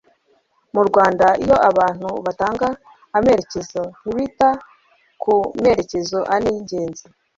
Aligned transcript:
mu 0.73 0.81
rwanda 0.87 1.27
iyo 1.43 1.57
abantu 1.69 2.09
batanga 2.25 2.67
amerekezo 3.17 3.81
ntibita 4.01 4.49
ku 5.21 5.35
merekezo 5.63 6.17
ane 6.33 6.49
y'ingenzi 6.53 7.05